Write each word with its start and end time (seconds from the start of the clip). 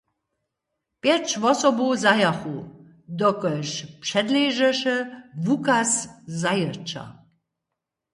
Pjeć 1.01 1.27
wosobow 1.43 1.91
zajachu, 2.03 2.55
dokelž 3.19 3.71
předležeše 4.03 4.95
wukaz 5.45 5.91
zajeća. 6.41 7.03